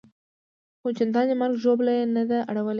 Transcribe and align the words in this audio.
خو 0.79 0.87
چندان 0.97 1.27
مرګ 1.41 1.55
ژوبله 1.63 1.91
یې 1.99 2.05
نه 2.15 2.23
ده 2.29 2.39
اړولې. 2.49 2.69